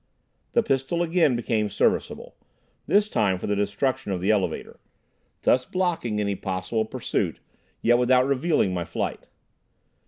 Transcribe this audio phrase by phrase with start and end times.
[0.53, 2.35] The pistol again became serviceable,
[2.87, 4.79] this time for the destruction of the elevator,
[5.43, 7.39] thus blocking any possible pursuit,
[7.83, 9.27] yet without revealing my flight.